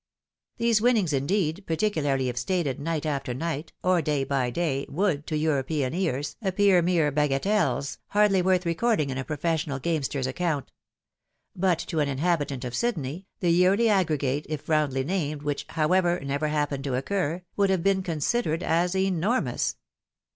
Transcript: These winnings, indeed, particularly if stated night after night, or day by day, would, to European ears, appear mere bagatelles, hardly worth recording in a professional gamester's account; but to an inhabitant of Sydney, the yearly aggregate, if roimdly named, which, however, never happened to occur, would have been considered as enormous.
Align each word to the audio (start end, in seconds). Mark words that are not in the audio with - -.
These 0.57 0.81
winnings, 0.81 1.13
indeed, 1.13 1.63
particularly 1.67 2.27
if 2.27 2.35
stated 2.35 2.79
night 2.79 3.05
after 3.05 3.35
night, 3.35 3.71
or 3.83 4.01
day 4.01 4.23
by 4.23 4.49
day, 4.49 4.87
would, 4.89 5.27
to 5.27 5.37
European 5.37 5.93
ears, 5.93 6.37
appear 6.41 6.81
mere 6.81 7.11
bagatelles, 7.11 7.99
hardly 8.07 8.41
worth 8.41 8.65
recording 8.65 9.11
in 9.11 9.19
a 9.19 9.23
professional 9.23 9.77
gamester's 9.77 10.25
account; 10.25 10.71
but 11.55 11.77
to 11.77 11.99
an 11.99 12.07
inhabitant 12.09 12.65
of 12.65 12.73
Sydney, 12.73 13.27
the 13.41 13.51
yearly 13.51 13.89
aggregate, 13.89 14.47
if 14.49 14.65
roimdly 14.65 15.05
named, 15.05 15.43
which, 15.43 15.67
however, 15.69 16.19
never 16.21 16.47
happened 16.47 16.83
to 16.85 16.95
occur, 16.95 17.43
would 17.55 17.69
have 17.69 17.83
been 17.83 18.01
considered 18.01 18.63
as 18.63 18.95
enormous. 18.95 19.75